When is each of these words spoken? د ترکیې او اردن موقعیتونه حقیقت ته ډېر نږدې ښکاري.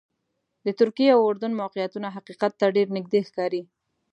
د 0.65 0.67
ترکیې 0.79 1.09
او 1.15 1.21
اردن 1.29 1.51
موقعیتونه 1.61 2.07
حقیقت 2.17 2.51
ته 2.59 2.65
ډېر 2.75 2.87
نږدې 2.97 3.19
ښکاري. 3.27 3.61